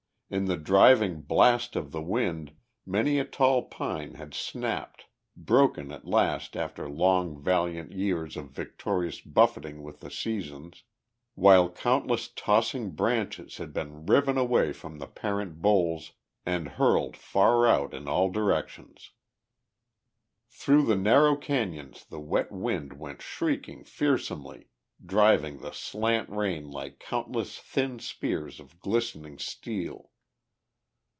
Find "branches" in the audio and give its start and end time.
12.91-13.57